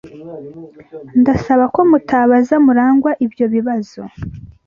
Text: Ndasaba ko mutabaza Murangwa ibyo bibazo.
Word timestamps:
Ndasaba 1.19 1.65
ko 1.75 1.79
mutabaza 1.89 2.55
Murangwa 2.65 3.11
ibyo 3.25 3.45
bibazo. 3.53 4.01